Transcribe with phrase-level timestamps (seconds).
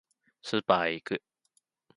[0.41, 1.21] スーパーへ行く